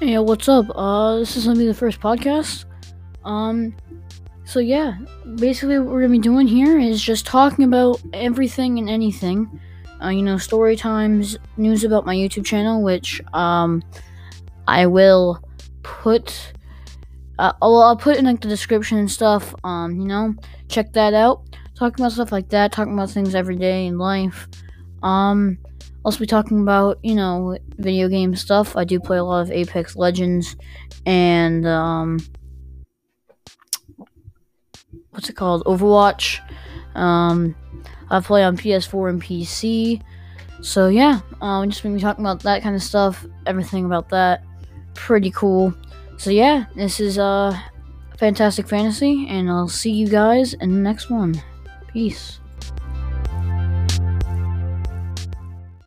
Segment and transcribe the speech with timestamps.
[0.00, 0.66] Hey, what's up?
[0.74, 2.64] Uh, this is gonna be the first podcast.
[3.24, 3.76] Um,
[4.44, 4.98] so yeah,
[5.36, 9.60] basically what we're gonna be doing here is just talking about everything and anything.
[10.02, 13.84] Uh, you know, story times, news about my YouTube channel, which um,
[14.66, 15.40] I will
[15.84, 16.52] put.
[17.38, 19.54] Uh, I'll, I'll put in like the description and stuff.
[19.62, 20.34] Um, you know,
[20.68, 21.44] check that out.
[21.76, 24.48] Talking about stuff like that, talking about things every day in life.
[25.04, 25.58] Um,
[26.04, 28.76] also be talking about you know video game stuff.
[28.76, 30.56] I do play a lot of Apex Legends
[31.06, 32.18] and um,
[35.10, 35.64] what's it called?
[35.64, 36.40] Overwatch.
[36.94, 37.54] Um,
[38.10, 40.02] I play on PS4 and PC.
[40.60, 44.42] So yeah, um, just be talking about that kind of stuff, everything about that.
[44.94, 45.74] Pretty cool.
[46.16, 47.58] So yeah, this is uh,
[48.18, 51.34] Fantastic Fantasy, and I'll see you guys in the next one.
[51.92, 52.38] Peace.